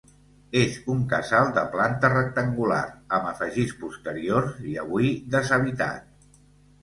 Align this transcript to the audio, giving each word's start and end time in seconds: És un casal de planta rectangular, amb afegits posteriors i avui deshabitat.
És 0.59 0.77
un 0.93 1.01
casal 1.09 1.49
de 1.57 1.65
planta 1.73 2.09
rectangular, 2.13 2.79
amb 3.17 3.29
afegits 3.33 3.75
posteriors 3.83 4.55
i 4.71 4.79
avui 4.85 5.11
deshabitat. 5.37 6.41